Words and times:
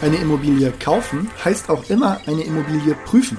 Eine 0.00 0.16
Immobilie 0.18 0.72
kaufen 0.78 1.28
heißt 1.44 1.70
auch 1.70 1.90
immer 1.90 2.20
eine 2.26 2.42
Immobilie 2.42 2.94
prüfen. 3.04 3.38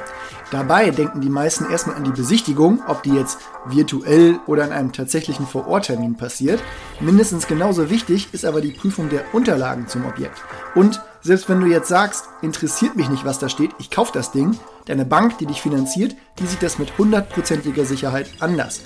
Dabei 0.52 0.90
denken 0.90 1.22
die 1.22 1.30
meisten 1.30 1.70
erstmal 1.72 1.96
an 1.96 2.04
die 2.04 2.12
Besichtigung, 2.12 2.82
ob 2.88 3.04
die 3.04 3.14
jetzt 3.14 3.40
virtuell 3.68 4.40
oder 4.46 4.64
an 4.66 4.72
einem 4.74 4.92
tatsächlichen 4.92 5.48
Vororttermin 5.48 6.16
passiert. 6.16 6.60
Mindestens 7.00 7.48
genauso 7.48 7.90
wichtig 7.90 8.34
ist 8.34 8.46
aber 8.46 8.60
die 8.60 8.72
Prüfung 8.72 9.10
der 9.10 9.24
Unterlagen 9.34 9.88
zum 9.88 10.06
Objekt. 10.06 10.44
Und 10.76 11.00
selbst 11.22 11.50
wenn 11.50 11.62
du 11.62 11.68
jetzt 11.68 11.90
sagst, 11.90 12.26
interessiert 12.42 12.96
mich 12.96 13.10
nicht, 13.10 13.26
was 13.26 13.40
da 13.40 13.50
steht, 13.50 13.72
ich 13.80 13.92
kaufe 13.92 14.12
das 14.14 14.32
Ding, 14.32 14.58
deine 14.86 15.06
Bank, 15.06 15.38
die 15.38 15.46
dich 15.46 15.62
finanziert, 15.62 16.16
die 16.40 16.46
sieht 16.46 16.64
das 16.64 16.80
mit 16.80 16.98
hundertprozentiger 16.98 17.86
Sicherheit 17.86 18.30
anders. 18.40 18.82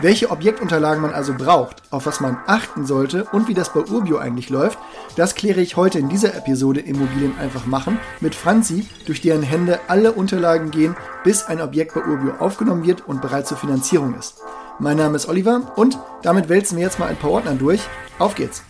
Welche 0.00 0.30
Objektunterlagen 0.30 1.00
man 1.00 1.14
also 1.14 1.32
braucht, 1.32 1.82
auf 1.90 2.04
was 2.04 2.20
man 2.20 2.36
achten 2.46 2.84
sollte 2.84 3.24
und 3.32 3.48
wie 3.48 3.54
das 3.54 3.72
bei 3.72 3.80
Urbio 3.80 4.18
eigentlich 4.18 4.50
läuft, 4.50 4.78
das 5.16 5.34
kläre 5.34 5.60
ich 5.60 5.76
heute 5.76 5.98
in 5.98 6.08
dieser 6.08 6.34
Episode 6.34 6.80
Immobilien 6.80 7.38
einfach 7.38 7.64
machen 7.66 7.98
mit 8.20 8.34
Franzi, 8.34 8.86
durch 9.06 9.22
deren 9.22 9.42
Hände 9.42 9.80
alle 9.88 10.12
Unterlagen 10.12 10.70
gehen, 10.70 10.96
bis 11.24 11.44
ein 11.44 11.62
Objekt 11.62 11.94
bei 11.94 12.04
Urbio 12.04 12.34
aufgenommen 12.38 12.84
wird 12.84 13.08
und 13.08 13.22
bereit 13.22 13.46
zur 13.46 13.56
Finanzierung 13.56 14.14
ist. 14.18 14.42
Mein 14.78 14.98
Name 14.98 15.16
ist 15.16 15.28
Oliver 15.28 15.72
und 15.76 15.98
damit 16.22 16.50
wälzen 16.50 16.76
wir 16.76 16.84
jetzt 16.84 16.98
mal 16.98 17.08
ein 17.08 17.16
paar 17.16 17.30
Ordner 17.30 17.54
durch. 17.54 17.80
Auf 18.18 18.34
geht's! 18.34 18.62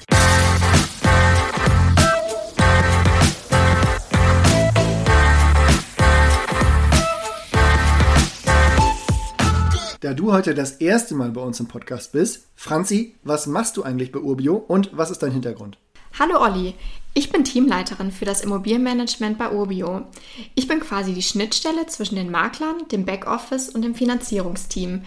Da 10.06 10.14
du 10.14 10.32
heute 10.32 10.54
das 10.54 10.74
erste 10.74 11.16
Mal 11.16 11.32
bei 11.32 11.40
uns 11.40 11.58
im 11.58 11.66
Podcast 11.66 12.12
bist, 12.12 12.46
Franzi, 12.54 13.16
was 13.24 13.48
machst 13.48 13.76
du 13.76 13.82
eigentlich 13.82 14.12
bei 14.12 14.20
Urbio 14.20 14.54
und 14.54 14.96
was 14.96 15.10
ist 15.10 15.20
dein 15.20 15.32
Hintergrund? 15.32 15.78
Hallo 16.16 16.40
Olli, 16.40 16.74
ich 17.12 17.32
bin 17.32 17.42
Teamleiterin 17.42 18.12
für 18.12 18.24
das 18.24 18.40
Immobilienmanagement 18.44 19.36
bei 19.36 19.50
Urbio. 19.50 20.02
Ich 20.54 20.68
bin 20.68 20.78
quasi 20.78 21.12
die 21.12 21.24
Schnittstelle 21.24 21.88
zwischen 21.88 22.14
den 22.14 22.30
Maklern, 22.30 22.86
dem 22.92 23.04
Backoffice 23.04 23.68
und 23.68 23.82
dem 23.82 23.96
Finanzierungsteam. 23.96 25.02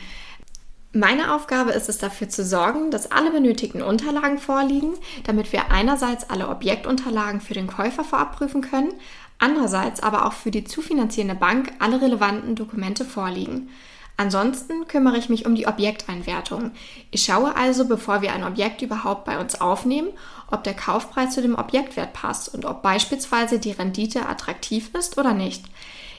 Meine 0.91 1.33
Aufgabe 1.33 1.71
ist 1.71 1.87
es 1.87 1.97
dafür 1.97 2.27
zu 2.27 2.43
sorgen, 2.43 2.91
dass 2.91 3.09
alle 3.09 3.31
benötigten 3.31 3.81
Unterlagen 3.81 4.37
vorliegen, 4.37 4.95
damit 5.23 5.53
wir 5.53 5.71
einerseits 5.71 6.29
alle 6.29 6.49
Objektunterlagen 6.49 7.39
für 7.39 7.53
den 7.53 7.67
Käufer 7.67 8.03
vorab 8.03 8.35
prüfen 8.35 8.59
können, 8.59 8.91
andererseits 9.37 10.03
aber 10.03 10.25
auch 10.25 10.33
für 10.33 10.51
die 10.51 10.65
zu 10.65 10.81
finanzierende 10.81 11.35
Bank 11.35 11.71
alle 11.79 12.01
relevanten 12.01 12.55
Dokumente 12.55 13.05
vorliegen. 13.05 13.69
Ansonsten 14.19 14.85
kümmere 14.85 15.17
ich 15.17 15.29
mich 15.29 15.45
um 15.45 15.55
die 15.55 15.65
Objekteinwertung. 15.65 16.71
Ich 17.09 17.23
schaue 17.23 17.55
also, 17.55 17.85
bevor 17.85 18.21
wir 18.21 18.33
ein 18.33 18.43
Objekt 18.43 18.81
überhaupt 18.81 19.23
bei 19.23 19.39
uns 19.39 19.61
aufnehmen, 19.61 20.09
ob 20.51 20.65
der 20.65 20.73
Kaufpreis 20.73 21.33
zu 21.33 21.41
dem 21.41 21.55
Objektwert 21.55 22.11
passt 22.11 22.53
und 22.53 22.65
ob 22.65 22.81
beispielsweise 22.81 23.59
die 23.59 23.71
Rendite 23.71 24.27
attraktiv 24.27 24.89
ist 24.93 25.17
oder 25.17 25.33
nicht. 25.33 25.63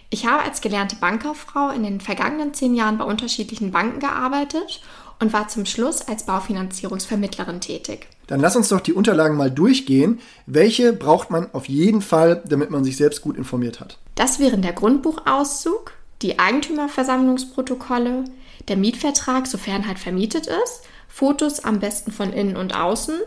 Ich 0.08 0.24
habe 0.24 0.42
als 0.42 0.62
gelernte 0.62 0.96
Bankkauffrau 0.96 1.68
in 1.72 1.82
den 1.82 2.00
vergangenen 2.00 2.54
zehn 2.54 2.74
Jahren 2.74 2.96
bei 2.96 3.04
unterschiedlichen 3.04 3.70
Banken 3.70 4.00
gearbeitet 4.00 4.80
und 5.18 5.34
war 5.34 5.48
zum 5.48 5.66
Schluss 5.66 6.00
als 6.00 6.24
Baufinanzierungsvermittlerin 6.24 7.60
tätig. 7.60 8.08
Dann 8.28 8.40
lass 8.40 8.56
uns 8.56 8.70
doch 8.70 8.80
die 8.80 8.94
Unterlagen 8.94 9.36
mal 9.36 9.50
durchgehen. 9.50 10.20
Welche 10.46 10.94
braucht 10.94 11.30
man 11.30 11.52
auf 11.52 11.68
jeden 11.68 12.00
Fall, 12.00 12.42
damit 12.46 12.70
man 12.70 12.82
sich 12.82 12.96
selbst 12.96 13.20
gut 13.20 13.36
informiert 13.36 13.78
hat? 13.78 13.98
Das 14.14 14.38
wären 14.38 14.62
der 14.62 14.72
Grundbuchauszug, 14.72 15.92
die 16.22 16.38
Eigentümerversammlungsprotokolle, 16.38 18.24
der 18.68 18.76
Mietvertrag, 18.76 19.46
sofern 19.46 19.86
halt 19.86 19.98
vermietet 19.98 20.46
ist, 20.46 20.82
Fotos 21.08 21.60
am 21.60 21.80
besten 21.80 22.12
von 22.12 22.32
innen 22.32 22.56
und 22.56 22.74
außen, 22.74 23.18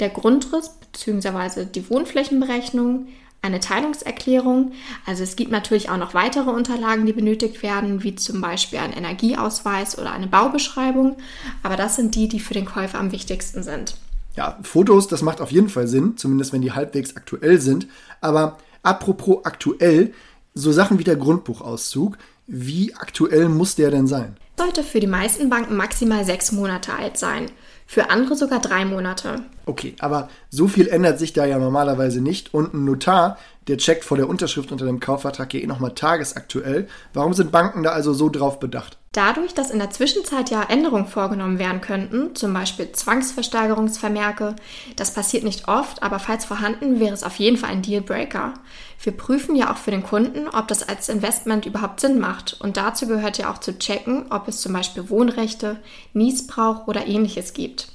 der 0.00 0.08
Grundriss 0.08 0.70
bzw. 0.92 1.66
die 1.66 1.88
Wohnflächenberechnung, 1.88 3.08
eine 3.42 3.60
Teilungserklärung. 3.60 4.72
Also 5.06 5.22
es 5.22 5.36
gibt 5.36 5.50
natürlich 5.50 5.88
auch 5.90 5.96
noch 5.96 6.14
weitere 6.14 6.50
Unterlagen, 6.50 7.06
die 7.06 7.12
benötigt 7.12 7.62
werden, 7.62 8.02
wie 8.02 8.14
zum 8.14 8.40
Beispiel 8.40 8.78
ein 8.78 8.92
Energieausweis 8.92 9.98
oder 9.98 10.12
eine 10.12 10.26
Baubeschreibung. 10.26 11.16
Aber 11.62 11.76
das 11.76 11.96
sind 11.96 12.14
die, 12.14 12.28
die 12.28 12.40
für 12.40 12.54
den 12.54 12.66
Käufer 12.66 12.98
am 12.98 13.12
wichtigsten 13.12 13.62
sind. 13.62 13.96
Ja, 14.36 14.58
Fotos, 14.62 15.08
das 15.08 15.22
macht 15.22 15.40
auf 15.40 15.50
jeden 15.50 15.68
Fall 15.68 15.86
Sinn, 15.86 16.16
zumindest 16.16 16.52
wenn 16.52 16.62
die 16.62 16.72
halbwegs 16.72 17.16
aktuell 17.16 17.60
sind. 17.60 17.86
Aber 18.20 18.58
apropos 18.82 19.44
aktuell, 19.44 20.12
so 20.54 20.72
Sachen 20.72 20.98
wie 20.98 21.04
der 21.04 21.16
Grundbuchauszug, 21.16 22.18
wie 22.46 22.94
aktuell 22.94 23.48
muss 23.48 23.76
der 23.76 23.90
denn 23.90 24.06
sein? 24.06 24.36
Sollte 24.58 24.82
für 24.82 25.00
die 25.00 25.06
meisten 25.06 25.48
Banken 25.48 25.76
maximal 25.76 26.24
sechs 26.24 26.52
Monate 26.52 26.92
alt 26.92 27.16
sein, 27.16 27.46
für 27.86 28.10
andere 28.10 28.36
sogar 28.36 28.60
drei 28.60 28.84
Monate. 28.84 29.44
Okay, 29.66 29.94
aber 30.00 30.28
so 30.50 30.68
viel 30.68 30.88
ändert 30.88 31.18
sich 31.18 31.32
da 31.32 31.44
ja 31.44 31.58
normalerweise 31.58 32.20
nicht 32.20 32.52
und 32.52 32.74
ein 32.74 32.84
Notar, 32.84 33.38
der 33.68 33.78
checkt 33.78 34.04
vor 34.04 34.16
der 34.16 34.28
Unterschrift 34.28 34.72
unter 34.72 34.86
dem 34.86 35.00
Kaufvertrag 35.00 35.52
ja 35.54 35.60
eh 35.60 35.66
nochmal 35.66 35.94
tagesaktuell. 35.94 36.88
Warum 37.12 37.34
sind 37.34 37.52
Banken 37.52 37.82
da 37.82 37.90
also 37.90 38.12
so 38.12 38.28
drauf 38.28 38.58
bedacht? 38.58 38.98
Dadurch, 39.12 39.54
dass 39.54 39.72
in 39.72 39.80
der 39.80 39.90
Zwischenzeit 39.90 40.50
ja 40.50 40.62
Änderungen 40.62 41.08
vorgenommen 41.08 41.58
werden 41.58 41.80
könnten, 41.80 42.36
zum 42.36 42.54
Beispiel 42.54 42.92
Zwangsversteigerungsvermerke, 42.92 44.54
das 44.94 45.12
passiert 45.12 45.42
nicht 45.42 45.66
oft, 45.66 46.02
aber 46.04 46.20
falls 46.20 46.44
vorhanden, 46.44 47.00
wäre 47.00 47.12
es 47.12 47.24
auf 47.24 47.36
jeden 47.36 47.56
Fall 47.56 47.70
ein 47.70 47.82
Dealbreaker. 47.82 48.54
Wir 49.02 49.12
prüfen 49.12 49.56
ja 49.56 49.72
auch 49.72 49.78
für 49.78 49.90
den 49.90 50.04
Kunden, 50.04 50.46
ob 50.46 50.68
das 50.68 50.88
als 50.88 51.08
Investment 51.08 51.66
überhaupt 51.66 51.98
Sinn 51.98 52.20
macht 52.20 52.60
und 52.60 52.76
dazu 52.76 53.08
gehört 53.08 53.38
ja 53.38 53.50
auch 53.50 53.58
zu 53.58 53.76
checken, 53.76 54.26
ob 54.30 54.46
es 54.46 54.60
zum 54.60 54.72
Beispiel 54.72 55.10
Wohnrechte, 55.10 55.78
Niesbrauch 56.12 56.86
oder 56.86 57.08
ähnliches 57.08 57.52
gibt. 57.52 57.88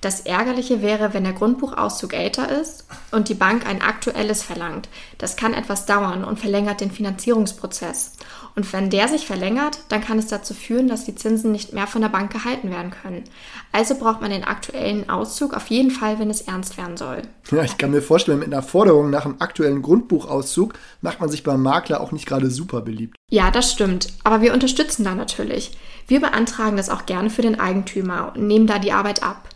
Das 0.00 0.20
Ärgerliche 0.20 0.80
wäre, 0.80 1.12
wenn 1.12 1.24
der 1.24 1.32
Grundbuchauszug 1.32 2.14
älter 2.14 2.60
ist 2.60 2.86
und 3.10 3.28
die 3.28 3.34
Bank 3.34 3.66
ein 3.66 3.82
aktuelles 3.82 4.42
verlangt. 4.42 4.88
Das 5.18 5.36
kann 5.36 5.54
etwas 5.54 5.86
dauern 5.86 6.22
und 6.24 6.38
verlängert 6.38 6.80
den 6.80 6.92
Finanzierungsprozess. 6.92 8.12
Und 8.54 8.72
wenn 8.72 8.90
der 8.90 9.08
sich 9.08 9.26
verlängert, 9.26 9.80
dann 9.88 10.00
kann 10.00 10.18
es 10.18 10.26
dazu 10.26 10.54
führen, 10.54 10.88
dass 10.88 11.04
die 11.04 11.14
Zinsen 11.14 11.52
nicht 11.52 11.72
mehr 11.72 11.86
von 11.86 12.02
der 12.02 12.08
Bank 12.08 12.32
gehalten 12.32 12.70
werden 12.70 12.90
können. 12.90 13.24
Also 13.72 13.96
braucht 13.96 14.20
man 14.20 14.30
den 14.30 14.44
aktuellen 14.44 15.08
Auszug 15.10 15.54
auf 15.54 15.66
jeden 15.68 15.90
Fall, 15.90 16.18
wenn 16.18 16.30
es 16.30 16.42
ernst 16.42 16.76
werden 16.76 16.96
soll. 16.96 17.22
Ja, 17.50 17.62
ich 17.62 17.78
kann 17.78 17.90
mir 17.90 18.02
vorstellen, 18.02 18.38
mit 18.38 18.52
einer 18.52 18.62
Forderung 18.62 19.10
nach 19.10 19.24
einem 19.24 19.36
aktuellen 19.40 19.82
Grundbuchauszug 19.82 20.74
macht 21.00 21.20
man 21.20 21.28
sich 21.28 21.42
beim 21.42 21.62
Makler 21.62 22.00
auch 22.00 22.12
nicht 22.12 22.26
gerade 22.26 22.50
super 22.50 22.80
beliebt. 22.82 23.16
Ja, 23.30 23.50
das 23.50 23.72
stimmt. 23.72 24.08
Aber 24.24 24.40
wir 24.42 24.52
unterstützen 24.52 25.04
da 25.04 25.14
natürlich. 25.14 25.76
Wir 26.06 26.20
beantragen 26.20 26.76
das 26.76 26.90
auch 26.90 27.06
gerne 27.06 27.30
für 27.30 27.42
den 27.42 27.60
Eigentümer 27.60 28.32
und 28.34 28.46
nehmen 28.46 28.66
da 28.66 28.78
die 28.78 28.92
Arbeit 28.92 29.22
ab. 29.22 29.48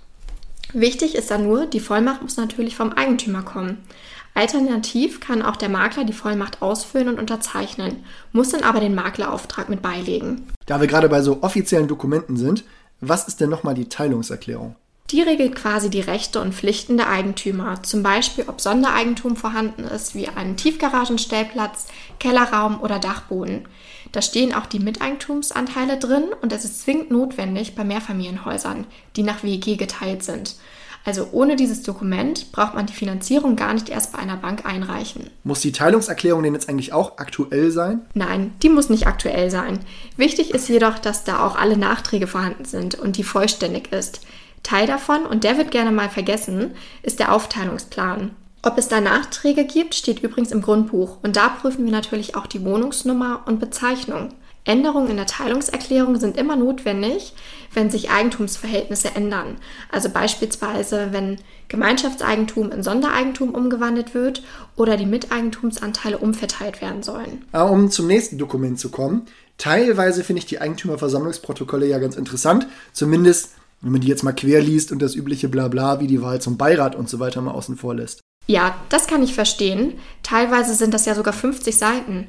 Wichtig 0.73 1.15
ist 1.15 1.31
da 1.31 1.39
nur, 1.39 1.67
die 1.67 1.81
Vollmacht 1.81 2.23
muss 2.23 2.37
natürlich 2.37 2.77
vom 2.77 2.93
Eigentümer 2.93 3.43
kommen. 3.43 3.79
Alternativ 4.35 5.21
kann 5.21 5.43
auch 5.43 5.57
der 5.57 5.69
Makler 5.69 6.05
die 6.05 6.15
Vollmacht 6.15 6.63
ausfüllen 6.63 7.09
und 7.09 7.19
unterzeichnen, 7.19 8.05
muss 8.33 8.51
dann 8.51 8.63
aber 8.63 8.81
den 8.81 8.95
Maklerauftrag 8.95 9.69
mit 9.69 9.83
beilegen. 9.83 10.47
Da 10.65 10.81
wir 10.81 10.87
gerade 10.87 11.11
bei 11.11 11.21
so 11.21 11.43
offiziellen 11.43 11.89
Dokumenten 11.89 12.37
sind, 12.37 12.65
was 13.01 13.29
ist 13.29 13.41
denn 13.41 13.51
nochmal 13.51 13.75
die 13.75 13.89
Teilungserklärung? 13.89 14.77
Die 15.13 15.21
regelt 15.21 15.55
quasi 15.55 15.91
die 15.91 16.01
Rechte 16.01 16.41
und 16.41 16.55
Pflichten 16.55 16.97
der 16.97 17.11
Eigentümer, 17.11 17.83
zum 17.83 18.03
Beispiel 18.03 18.45
ob 18.49 18.63
Sondereigentum 18.63 19.37
vorhanden 19.37 19.85
ist, 19.85 20.15
wie 20.15 20.29
ein 20.29 20.57
Tiefgaragenstellplatz, 20.57 21.89
Kellerraum 22.19 22.81
oder 22.81 22.99
Dachboden. 22.99 23.69
Da 24.13 24.23
stehen 24.23 24.55
auch 24.55 24.65
die 24.65 24.79
Miteigentumsanteile 24.79 25.99
drin 25.99 26.25
und 26.41 26.51
es 26.51 26.65
ist 26.65 26.81
zwingend 26.81 27.11
notwendig 27.11 27.75
bei 27.75 27.85
Mehrfamilienhäusern, 27.85 28.87
die 29.17 29.23
nach 29.23 29.43
WEG 29.43 29.77
geteilt 29.79 30.23
sind. 30.23 30.57
Also 31.05 31.29
ohne 31.33 31.57
dieses 31.57 31.83
Dokument 31.83 32.51
braucht 32.53 32.75
man 32.75 32.87
die 32.87 32.93
Finanzierung 32.95 33.57
gar 33.57 33.75
nicht 33.75 33.91
erst 33.91 34.13
bei 34.13 34.19
einer 34.19 34.37
Bank 34.37 34.65
einreichen. 34.65 35.29
Muss 35.45 35.61
die 35.61 35.73
Teilungserklärung 35.73 36.43
denn 36.43 36.55
jetzt 36.55 36.71
eigentlich 36.71 36.93
auch 36.93 37.19
aktuell 37.19 37.71
sein? 37.71 38.03
Nein, 38.15 38.55
die 38.63 38.69
muss 38.71 38.89
nicht 38.89 39.07
aktuell 39.07 39.51
sein. 39.51 39.81
Wichtig 40.17 40.53
ist 40.53 40.69
jedoch, 40.69 40.99
dass 40.99 41.25
da 41.25 41.45
auch 41.45 41.57
alle 41.57 41.77
Nachträge 41.77 42.29
vorhanden 42.29 42.65
sind 42.65 42.95
und 42.95 43.17
die 43.19 43.25
vollständig 43.25 43.93
ist. 43.93 44.21
Teil 44.63 44.87
davon, 44.87 45.27
und 45.27 45.45
der 45.45 45.59
wird 45.59 45.71
gerne 45.71 45.93
mal 45.93 46.09
vergessen, 46.09 46.73
ist 47.03 47.19
der 47.19 47.33
Aufteilungsplan. 47.33 48.31
Ob 48.63 48.79
es 48.79 48.89
da 48.89 49.01
Nachträge 49.01 49.65
gibt, 49.65 49.95
steht 49.95 50.23
übrigens 50.23 50.53
im 50.53 50.63
Grundbuch 50.63 51.19
und 51.23 51.35
da 51.35 51.49
prüfen 51.49 51.85
wir 51.85 51.91
natürlich 51.91 52.37
auch 52.37 52.47
die 52.47 52.65
Wohnungsnummer 52.65 53.43
und 53.47 53.59
Bezeichnung. 53.59 54.29
Änderungen 54.65 55.11
in 55.11 55.17
der 55.17 55.27
Teilungserklärung 55.27 56.21
sind 56.21 56.37
immer 56.37 56.55
notwendig, 56.55 57.35
wenn 57.75 57.91
sich 57.91 58.11
Eigentumsverhältnisse 58.11 59.17
ändern. 59.17 59.57
Also 59.91 60.09
beispielsweise, 60.09 61.09
wenn 61.11 61.39
Gemeinschaftseigentum 61.67 62.71
in 62.71 62.85
Sondereigentum 62.85 63.55
umgewandelt 63.55 64.15
wird 64.15 64.45
oder 64.77 64.97
die 64.97 65.07
Miteigentumsanteile 65.07 66.19
umverteilt 66.19 66.81
werden 66.81 67.03
sollen. 67.03 67.45
Um 67.53 67.91
zum 67.91 68.07
nächsten 68.07 68.39
Dokument 68.39 68.79
zu 68.79 68.91
kommen. 68.91 69.27
Teilweise 69.59 70.23
finde 70.23 70.39
ich 70.39 70.47
die 70.47 70.61
Eigentümerversammlungsprotokolle 70.61 71.87
ja 71.87 71.99
ganz 71.99 72.15
interessant. 72.15 72.69
Zumindest, 72.93 73.55
wenn 73.83 73.93
man 73.93 74.01
die 74.01 74.09
jetzt 74.09 74.23
mal 74.23 74.33
quer 74.33 74.63
liest 74.63 74.93
und 74.93 75.01
das 75.03 75.15
übliche 75.15 75.49
Blabla 75.49 76.01
wie 76.01 76.07
die 76.07 76.23
Wahl 76.23 76.41
zum 76.41 76.57
Beirat 76.57 76.95
und 76.95 77.09
so 77.09 77.19
weiter 77.19 77.41
mal 77.43 77.53
außen 77.53 77.77
vor 77.77 77.95
lässt. 77.95 78.21
Ja, 78.47 78.75
das 78.89 79.07
kann 79.07 79.23
ich 79.23 79.35
verstehen. 79.35 79.95
Teilweise 80.23 80.75
sind 80.75 80.95
das 80.95 81.05
ja 81.05 81.15
sogar 81.15 81.33
50 81.33 81.77
Seiten. 81.77 82.27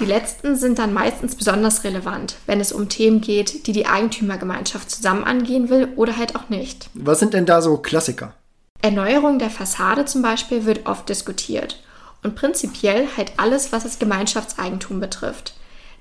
Die 0.00 0.04
letzten 0.06 0.56
sind 0.56 0.78
dann 0.78 0.92
meistens 0.92 1.36
besonders 1.36 1.84
relevant, 1.84 2.36
wenn 2.46 2.60
es 2.60 2.72
um 2.72 2.88
Themen 2.88 3.20
geht, 3.20 3.66
die 3.66 3.72
die 3.72 3.86
Eigentümergemeinschaft 3.86 4.90
zusammen 4.90 5.22
angehen 5.24 5.68
will 5.70 5.88
oder 5.94 6.16
halt 6.16 6.34
auch 6.34 6.48
nicht. 6.48 6.90
Was 6.94 7.20
sind 7.20 7.32
denn 7.32 7.46
da 7.46 7.62
so 7.62 7.76
Klassiker? 7.76 8.34
Erneuerung 8.82 9.38
der 9.38 9.50
Fassade 9.50 10.04
zum 10.04 10.20
Beispiel 10.20 10.64
wird 10.64 10.86
oft 10.86 11.08
diskutiert. 11.08 11.80
und 12.24 12.34
prinzipiell 12.36 13.06
halt 13.16 13.32
alles, 13.36 13.70
was 13.70 13.82
das 13.84 13.98
Gemeinschaftseigentum 13.98 14.98
betrifft. 14.98 15.54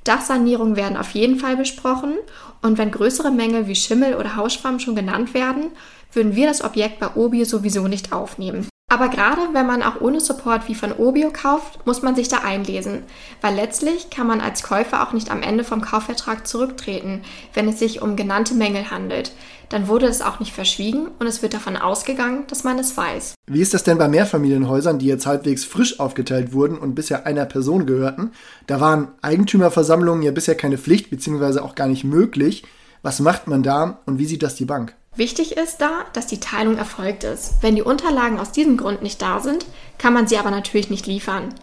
Dachsanierungen 0.04 0.76
werden 0.76 0.98
auf 0.98 1.12
jeden 1.12 1.38
Fall 1.38 1.56
besprochen 1.56 2.16
und 2.62 2.78
wenn 2.78 2.92
größere 2.92 3.32
Mängel 3.32 3.68
wie 3.68 3.76
Schimmel 3.76 4.16
oder 4.16 4.36
Hausschwamm 4.36 4.80
schon 4.80 4.96
genannt 4.96 5.34
werden, 5.34 5.72
würden 6.12 6.36
wir 6.36 6.48
das 6.48 6.64
Objekt 6.64 7.00
bei 7.00 7.16
Obio 7.16 7.46
sowieso 7.46 7.88
nicht 7.88 8.14
aufnehmen. 8.14 8.68
Aber 8.94 9.10
gerade 9.10 9.42
wenn 9.54 9.66
man 9.66 9.82
auch 9.82 10.02
ohne 10.02 10.22
Support 10.22 10.68
wie 10.68 10.76
von 10.76 10.92
Obio 10.92 11.32
kauft, 11.34 11.84
muss 11.88 12.04
man 12.04 12.14
sich 12.14 12.28
da 12.28 12.42
einlesen, 12.46 13.02
weil 13.42 13.56
letztlich 13.56 14.12
kann 14.12 14.28
man 14.28 14.40
als 14.40 14.62
Käufer 14.62 15.02
auch 15.02 15.14
nicht 15.14 15.32
am 15.32 15.42
Ende 15.42 15.64
vom 15.64 15.82
Kaufvertrag 15.82 16.46
zurücktreten, 16.46 17.24
wenn 17.56 17.68
es 17.68 17.80
sich 17.80 18.04
um 18.04 18.16
genannte 18.16 18.54
Mängel 18.54 18.92
handelt. 18.92 19.32
Dann 19.70 19.88
wurde 19.88 20.06
es 20.06 20.22
auch 20.22 20.40
nicht 20.40 20.54
verschwiegen 20.54 21.08
und 21.18 21.26
es 21.26 21.42
wird 21.42 21.56
davon 21.56 21.76
ausgegangen, 21.76 22.44
dass 22.46 22.64
man 22.64 22.78
es 22.78 22.96
weiß. 22.96 23.34
Wie 23.48 23.62
ist 23.62 23.74
das 23.74 23.84
denn 23.84 23.98
bei 23.98 24.08
Mehrfamilienhäusern, 24.08 25.00
die 25.00 25.08
jetzt 25.08 25.26
halbwegs 25.26 25.66
frisch 25.66 26.00
aufgeteilt 26.00 26.54
wurden 26.54 26.78
und 26.78 26.94
bisher 26.94 27.26
einer 27.26 27.46
Person 27.46 27.88
gehörten? 27.88 28.30
Da 28.68 28.80
waren 28.80 29.08
Eigentümerversammlungen 29.24 30.22
ja 30.22 30.30
bisher 30.30 30.54
keine 30.54 30.78
Pflicht 30.78 31.10
bzw. 31.10 31.62
auch 31.62 31.74
gar 31.74 31.88
nicht 31.88 32.04
möglich. 32.04 32.64
Was 33.02 33.20
macht 33.20 33.48
man 33.48 33.64
da 33.64 34.02
und 34.06 34.20
wie 34.20 34.28
sieht 34.28 34.44
das 34.44 34.54
die 34.54 34.66
Bank? 34.66 34.94
Wichtig 35.16 35.58
ist 35.58 35.78
da, 35.78 36.06
dass 36.14 36.26
die 36.26 36.40
Teilung 36.40 36.78
erfolgt 36.78 37.24
ist. 37.24 37.54
Wenn 37.62 37.76
die 37.76 37.84
Unterlagen 37.84 38.40
aus 38.40 38.52
diesem 38.52 38.78
Grund 38.78 39.04
nicht 39.04 39.22
da 39.22 39.40
sind, 39.42 39.66
kann 40.00 40.12
man 40.12 40.28
sie 40.28 40.38
aber 40.38 40.50
natürlich 40.50 40.90
nicht 40.90 41.06
liefern. 41.06 41.54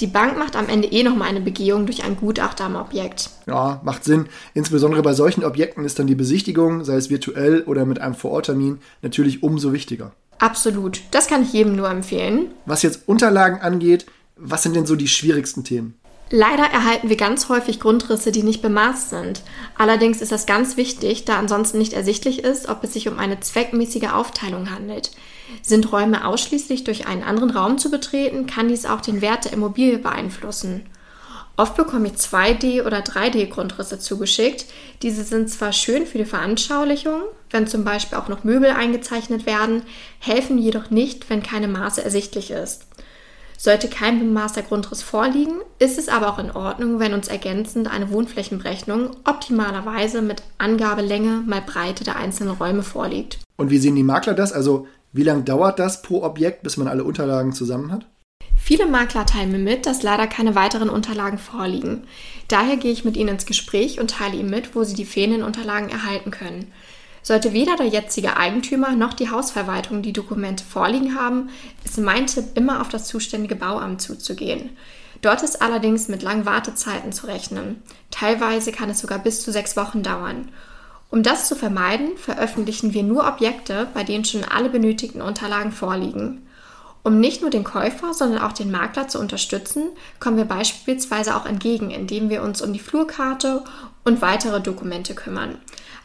Die 0.00 0.08
Bank 0.08 0.36
macht 0.36 0.56
am 0.56 0.68
Ende 0.68 0.88
eh 0.88 1.04
nochmal 1.04 1.28
eine 1.28 1.40
Begehung 1.40 1.86
durch 1.86 2.02
einen 2.02 2.16
Gutachter 2.16 2.64
am 2.64 2.74
Objekt. 2.74 3.30
Ja, 3.46 3.80
macht 3.84 4.02
Sinn. 4.02 4.26
Insbesondere 4.54 5.02
bei 5.02 5.12
solchen 5.12 5.44
Objekten 5.44 5.84
ist 5.84 6.00
dann 6.00 6.08
die 6.08 6.16
Besichtigung, 6.16 6.84
sei 6.84 6.96
es 6.96 7.08
virtuell 7.08 7.62
oder 7.62 7.84
mit 7.84 8.00
einem 8.00 8.16
Vororttermin, 8.16 8.80
natürlich 9.02 9.44
umso 9.44 9.72
wichtiger. 9.72 10.10
Absolut. 10.38 11.00
Das 11.12 11.28
kann 11.28 11.42
ich 11.42 11.52
jedem 11.52 11.76
nur 11.76 11.88
empfehlen. 11.88 12.50
Was 12.66 12.82
jetzt 12.82 13.06
Unterlagen 13.06 13.60
angeht, 13.60 14.06
was 14.36 14.64
sind 14.64 14.74
denn 14.74 14.84
so 14.84 14.96
die 14.96 15.08
schwierigsten 15.08 15.62
Themen? 15.62 15.94
Leider 16.30 16.64
erhalten 16.64 17.08
wir 17.08 17.16
ganz 17.16 17.48
häufig 17.48 17.78
Grundrisse, 17.78 18.32
die 18.32 18.42
nicht 18.42 18.60
bemaßt 18.60 19.10
sind. 19.10 19.42
Allerdings 19.78 20.20
ist 20.20 20.32
das 20.32 20.46
ganz 20.46 20.76
wichtig, 20.76 21.24
da 21.24 21.38
ansonsten 21.38 21.78
nicht 21.78 21.92
ersichtlich 21.92 22.42
ist, 22.42 22.68
ob 22.68 22.82
es 22.82 22.94
sich 22.94 23.08
um 23.08 23.20
eine 23.20 23.38
zweckmäßige 23.38 24.10
Aufteilung 24.12 24.70
handelt. 24.70 25.12
Sind 25.62 25.92
Räume 25.92 26.26
ausschließlich 26.26 26.82
durch 26.82 27.06
einen 27.06 27.22
anderen 27.22 27.50
Raum 27.50 27.78
zu 27.78 27.92
betreten, 27.92 28.46
kann 28.46 28.66
dies 28.66 28.86
auch 28.86 29.00
den 29.00 29.20
Wert 29.20 29.44
der 29.44 29.52
Immobilie 29.52 29.98
beeinflussen. 29.98 30.86
Oft 31.56 31.76
bekomme 31.76 32.08
ich 32.08 32.14
2D- 32.14 32.84
oder 32.84 32.98
3D-Grundrisse 32.98 33.98
zugeschickt. 33.98 34.66
Diese 35.02 35.22
sind 35.22 35.48
zwar 35.48 35.72
schön 35.72 36.06
für 36.06 36.18
die 36.18 36.26
Veranschaulichung, 36.26 37.22
wenn 37.50 37.66
zum 37.66 37.84
Beispiel 37.84 38.18
auch 38.18 38.28
noch 38.28 38.44
Möbel 38.44 38.70
eingezeichnet 38.70 39.46
werden, 39.46 39.82
helfen 40.18 40.58
jedoch 40.58 40.90
nicht, 40.90 41.30
wenn 41.30 41.42
keine 41.42 41.68
Maße 41.68 42.04
ersichtlich 42.04 42.50
ist. 42.50 42.86
Sollte 43.58 43.88
kein 43.88 44.18
bemaßter 44.18 44.62
Grundriss 44.62 45.02
vorliegen, 45.02 45.60
ist 45.78 45.98
es 45.98 46.08
aber 46.08 46.28
auch 46.28 46.38
in 46.38 46.50
Ordnung, 46.50 47.00
wenn 47.00 47.14
uns 47.14 47.28
ergänzend 47.28 47.90
eine 47.90 48.10
Wohnflächenberechnung 48.10 49.10
optimalerweise 49.24 50.22
mit 50.22 50.42
Angabelänge 50.58 51.42
mal 51.46 51.62
Breite 51.62 52.04
der 52.04 52.16
einzelnen 52.16 52.54
Räume 52.54 52.82
vorliegt. 52.82 53.38
Und 53.56 53.70
wie 53.70 53.78
sehen 53.78 53.96
die 53.96 54.02
Makler 54.02 54.34
das? 54.34 54.52
Also 54.52 54.86
wie 55.12 55.22
lange 55.22 55.44
dauert 55.44 55.78
das 55.78 56.02
pro 56.02 56.22
Objekt, 56.22 56.62
bis 56.62 56.76
man 56.76 56.88
alle 56.88 57.04
Unterlagen 57.04 57.52
zusammen 57.52 57.90
hat? 57.90 58.06
Viele 58.56 58.86
Makler 58.86 59.24
teilen 59.26 59.52
mir 59.52 59.58
mit, 59.58 59.86
dass 59.86 60.02
leider 60.02 60.26
keine 60.26 60.54
weiteren 60.54 60.90
Unterlagen 60.90 61.38
vorliegen. 61.38 62.04
Daher 62.48 62.76
gehe 62.76 62.92
ich 62.92 63.04
mit 63.04 63.16
ihnen 63.16 63.30
ins 63.30 63.46
Gespräch 63.46 64.00
und 64.00 64.10
teile 64.10 64.36
ihnen 64.36 64.50
mit, 64.50 64.74
wo 64.74 64.82
sie 64.82 64.94
die 64.94 65.04
fehlenden 65.04 65.42
Unterlagen 65.42 65.88
erhalten 65.88 66.30
können. 66.30 66.72
Sollte 67.26 67.52
weder 67.52 67.74
der 67.74 67.88
jetzige 67.88 68.36
Eigentümer 68.36 68.94
noch 68.94 69.12
die 69.12 69.30
Hausverwaltung 69.30 70.00
die 70.00 70.12
Dokumente 70.12 70.62
vorliegen 70.62 71.18
haben, 71.18 71.50
ist 71.82 71.98
mein 71.98 72.28
Tipp 72.28 72.44
immer 72.54 72.80
auf 72.80 72.88
das 72.88 73.08
zuständige 73.08 73.56
Bauamt 73.56 74.00
zuzugehen. 74.00 74.70
Dort 75.22 75.42
ist 75.42 75.60
allerdings 75.60 76.06
mit 76.06 76.22
langen 76.22 76.46
Wartezeiten 76.46 77.10
zu 77.10 77.26
rechnen. 77.26 77.82
Teilweise 78.12 78.70
kann 78.70 78.90
es 78.90 79.00
sogar 79.00 79.18
bis 79.18 79.42
zu 79.42 79.50
sechs 79.50 79.76
Wochen 79.76 80.04
dauern. 80.04 80.50
Um 81.10 81.24
das 81.24 81.48
zu 81.48 81.56
vermeiden, 81.56 82.16
veröffentlichen 82.16 82.94
wir 82.94 83.02
nur 83.02 83.26
Objekte, 83.26 83.88
bei 83.92 84.04
denen 84.04 84.24
schon 84.24 84.44
alle 84.44 84.70
benötigten 84.70 85.20
Unterlagen 85.20 85.72
vorliegen. 85.72 86.45
Um 87.06 87.20
nicht 87.20 87.40
nur 87.40 87.50
den 87.50 87.62
Käufer, 87.62 88.12
sondern 88.14 88.42
auch 88.42 88.50
den 88.50 88.72
Makler 88.72 89.06
zu 89.06 89.20
unterstützen, 89.20 89.90
kommen 90.18 90.36
wir 90.36 90.44
beispielsweise 90.44 91.36
auch 91.36 91.46
entgegen, 91.46 91.92
indem 91.92 92.30
wir 92.30 92.42
uns 92.42 92.60
um 92.62 92.72
die 92.72 92.80
Flurkarte 92.80 93.62
und 94.02 94.22
weitere 94.22 94.60
Dokumente 94.60 95.14
kümmern. 95.14 95.54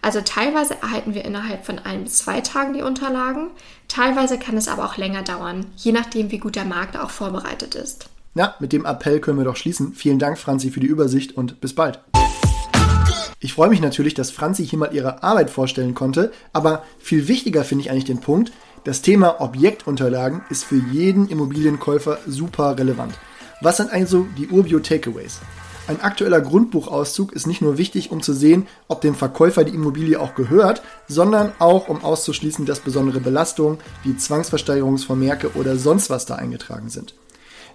Also 0.04 0.22
teilweise 0.22 0.80
erhalten 0.80 1.16
wir 1.16 1.26
innerhalb 1.26 1.66
von 1.66 1.80
ein 1.80 2.04
bis 2.04 2.18
zwei 2.18 2.42
Tagen 2.42 2.74
die 2.74 2.84
Unterlagen, 2.84 3.48
teilweise 3.88 4.38
kann 4.38 4.58
es 4.58 4.68
aber 4.68 4.86
auch 4.86 4.98
länger 4.98 5.24
dauern, 5.24 5.66
je 5.76 5.92
nachdem, 5.92 6.30
wie 6.30 6.38
gut 6.38 6.56
der 6.56 6.66
Markt 6.66 6.96
auch 6.96 7.10
vorbereitet 7.10 7.74
ist. 7.74 8.06
Ja, 8.36 8.54
mit 8.60 8.72
dem 8.72 8.86
Appell 8.86 9.20
können 9.22 9.40
wir 9.40 9.46
doch 9.46 9.56
schließen. 9.56 9.94
Vielen 9.94 10.20
Dank, 10.20 10.38
Franzi, 10.38 10.70
für 10.70 10.82
die 10.82 10.86
Übersicht 10.86 11.36
und 11.36 11.62
bis 11.62 11.74
bald. 11.74 12.00
Ich 13.44 13.54
freue 13.54 13.70
mich 13.70 13.82
natürlich, 13.82 14.14
dass 14.14 14.30
Franzi 14.30 14.68
hier 14.68 14.78
mal 14.78 14.94
ihre 14.94 15.24
Arbeit 15.24 15.50
vorstellen 15.50 15.96
konnte, 15.96 16.32
aber 16.54 16.84
viel 17.00 17.28
wichtiger 17.28 17.64
finde 17.64 17.84
ich 17.84 17.90
eigentlich 17.90 18.06
den 18.06 18.22
Punkt, 18.22 18.52
das 18.84 19.04
Thema 19.04 19.42
Objektunterlagen 19.42 20.42
ist 20.50 20.64
für 20.64 20.82
jeden 20.92 21.30
Immobilienkäufer 21.30 22.18
super 22.26 22.80
relevant. 22.80 23.14
Was 23.62 23.78
sind 23.78 23.92
also 23.92 24.26
die 24.40 24.48
Urbio 24.48 24.80
Takeaways? 24.80 25.40
Ein 25.88 26.02
aktueller 26.02 26.42
Grundbuchauszug 26.42 27.34
ist 27.34 27.46
nicht 27.46 27.62
nur 27.62 27.78
wichtig, 27.78 28.12
um 28.12 28.24
zu 28.24 28.34
sehen, 28.34 28.68
ob 28.88 29.02
dem 29.02 29.14
Verkäufer 29.14 29.64
die 29.64 29.76
Immobilie 29.76 30.20
auch 30.20 30.34
gehört, 30.34 30.82
sondern 31.08 31.52
auch, 31.60 31.90
um 31.90 32.04
auszuschließen, 32.04 32.66
dass 32.66 32.80
besondere 32.80 33.20
Belastungen 33.20 33.78
wie 34.04 34.18
Zwangsversteigerungsvermerke 34.18 35.52
oder 35.54 35.76
sonst 35.78 36.10
was 36.10 36.26
da 36.26 36.36
eingetragen 36.36 36.90
sind. 36.90 37.14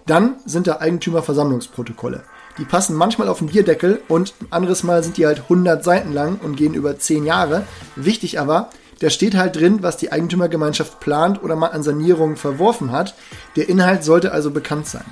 Dann 0.07 0.35
sind 0.45 0.67
da 0.67 0.79
Eigentümerversammlungsprotokolle. 0.79 2.23
Die 2.57 2.65
passen 2.65 2.95
manchmal 2.95 3.29
auf 3.29 3.39
den 3.39 3.47
Bierdeckel 3.47 4.01
und 4.09 4.33
ein 4.41 4.47
anderes 4.49 4.83
Mal 4.83 5.03
sind 5.03 5.15
die 5.15 5.25
halt 5.25 5.43
100 5.43 5.83
Seiten 5.83 6.11
lang 6.11 6.39
und 6.43 6.57
gehen 6.57 6.73
über 6.73 6.97
10 6.97 7.25
Jahre. 7.25 7.65
Wichtig 7.95 8.39
aber, 8.39 8.69
da 8.99 9.09
steht 9.09 9.35
halt 9.35 9.55
drin, 9.55 9.83
was 9.83 9.97
die 9.97 10.11
Eigentümergemeinschaft 10.11 10.99
plant 10.99 11.43
oder 11.43 11.55
mal 11.55 11.67
an 11.67 11.83
Sanierungen 11.83 12.35
verworfen 12.35 12.91
hat. 12.91 13.15
Der 13.55 13.69
Inhalt 13.69 14.03
sollte 14.03 14.31
also 14.31 14.51
bekannt 14.51 14.87
sein. 14.87 15.05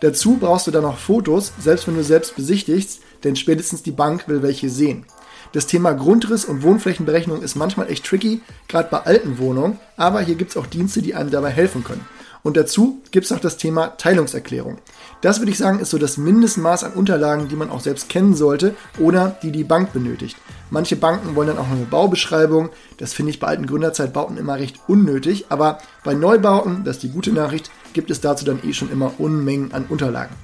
Dazu 0.00 0.36
brauchst 0.38 0.66
du 0.66 0.70
dann 0.70 0.82
noch 0.82 0.98
Fotos, 0.98 1.52
selbst 1.58 1.86
wenn 1.88 1.96
du 1.96 2.04
selbst 2.04 2.36
besichtigst, 2.36 3.00
denn 3.24 3.36
spätestens 3.36 3.82
die 3.82 3.90
Bank 3.90 4.28
will 4.28 4.42
welche 4.42 4.70
sehen. 4.70 5.04
Das 5.52 5.66
Thema 5.66 5.92
Grundriss 5.92 6.44
und 6.44 6.62
Wohnflächenberechnung 6.62 7.42
ist 7.42 7.56
manchmal 7.56 7.90
echt 7.90 8.04
tricky, 8.04 8.42
gerade 8.68 8.88
bei 8.90 8.98
alten 8.98 9.38
Wohnungen, 9.38 9.78
aber 9.96 10.20
hier 10.20 10.34
gibt 10.34 10.50
es 10.50 10.56
auch 10.56 10.66
Dienste, 10.66 11.00
die 11.00 11.14
einem 11.14 11.30
dabei 11.30 11.50
helfen 11.50 11.84
können. 11.84 12.04
Und 12.42 12.56
dazu 12.56 13.02
gibt 13.10 13.24
es 13.24 13.30
noch 13.30 13.40
das 13.40 13.56
Thema 13.56 13.96
Teilungserklärung. 13.96 14.78
Das 15.20 15.40
würde 15.40 15.50
ich 15.50 15.58
sagen, 15.58 15.80
ist 15.80 15.90
so 15.90 15.98
das 15.98 16.16
Mindestmaß 16.16 16.84
an 16.84 16.92
Unterlagen, 16.92 17.48
die 17.48 17.56
man 17.56 17.70
auch 17.70 17.80
selbst 17.80 18.08
kennen 18.08 18.34
sollte 18.34 18.74
oder 18.98 19.36
die 19.42 19.50
die 19.50 19.64
Bank 19.64 19.92
benötigt. 19.92 20.36
Manche 20.70 20.96
Banken 20.96 21.34
wollen 21.34 21.48
dann 21.48 21.58
auch 21.58 21.70
eine 21.70 21.84
Baubeschreibung. 21.84 22.70
Das 22.98 23.12
finde 23.12 23.30
ich 23.30 23.40
bei 23.40 23.48
alten 23.48 23.66
Gründerzeitbauten 23.66 24.36
immer 24.36 24.56
recht 24.56 24.76
unnötig. 24.86 25.46
Aber 25.48 25.78
bei 26.04 26.14
Neubauten, 26.14 26.84
das 26.84 26.96
ist 26.96 27.02
die 27.02 27.10
gute 27.10 27.32
Nachricht, 27.32 27.70
gibt 27.92 28.10
es 28.10 28.20
dazu 28.20 28.44
dann 28.44 28.60
eh 28.62 28.72
schon 28.72 28.92
immer 28.92 29.12
Unmengen 29.18 29.72
an 29.72 29.86
Unterlagen. 29.88 30.36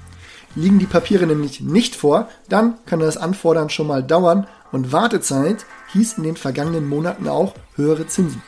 Liegen 0.57 0.79
die 0.79 0.87
Papiere 0.87 1.27
nämlich 1.27 1.61
nicht 1.61 1.97
vor, 1.97 2.29
dann 2.49 2.75
kann 2.87 3.01
das 3.01 3.17
Anfordern 3.17 3.71
schon 3.71 3.89
mal 3.89 4.05
dauern 4.05 4.47
und 4.71 4.93
Wartezeit 4.93 5.67
hieß 5.93 6.19
in 6.19 6.23
den 6.23 6.37
vergangenen 6.37 6.89
Monaten 6.89 7.29
auch 7.29 7.55
höhere 7.75 8.07
Zinsen. 8.07 8.41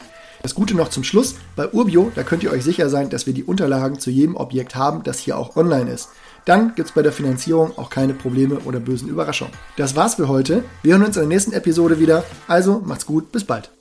Das 0.43 0.55
Gute 0.55 0.75
noch 0.76 0.90
zum 0.90 1.05
Schluss, 1.05 1.37
bei 1.57 1.69
Urbio, 1.69 2.12
da 2.14 2.23
könnt 2.23 2.43
ihr 2.43 2.50
euch 2.50 2.64
sicher 2.64 2.88
sein, 2.88 3.11
dass 3.11 3.26
wir 3.26 3.35
die 3.35 3.45
Unterlagen 3.45 3.99
zu 3.99 4.11
jedem 4.11 4.37
Objekt 4.37 4.76
haben, 4.76 5.02
das 5.02 5.19
hier 5.19 5.38
auch 5.38 5.57
online 5.57 5.90
ist. 5.90 6.09
Dann 6.45 6.75
gibt 6.76 6.88
es 6.88 6.95
bei 6.95 7.02
der 7.02 7.12
Finanzierung 7.12 7.76
auch 7.76 7.90
keine 7.90 8.14
Probleme 8.14 8.61
oder 8.61 8.78
bösen 8.78 9.09
Überraschungen. 9.09 9.52
Das 9.76 9.97
war's 9.97 10.14
für 10.14 10.28
heute. 10.28 10.62
Wir 10.83 10.95
hören 10.95 11.05
uns 11.05 11.16
in 11.16 11.23
der 11.23 11.28
nächsten 11.28 11.52
Episode 11.52 11.99
wieder. 11.99 12.25
Also 12.47 12.83
macht's 12.85 13.07
gut, 13.07 13.33
bis 13.33 13.45
bald. 13.45 13.75